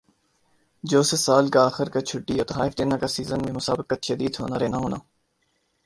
جو 0.83 1.01
سے 1.03 1.17
سال 1.17 1.49
کا 1.49 1.65
آخر 1.65 1.89
کا 1.89 2.01
چھٹی 2.01 2.37
اور 2.37 2.47
تحائف 2.47 2.77
دینا 2.77 2.97
کا 2.97 3.07
سیزن 3.07 3.45
میں 3.45 3.53
مسابقت 3.53 3.99
شدید 4.03 4.39
ہونا 4.39 4.59
رہنا 4.59 4.77
ہونا 4.77 4.97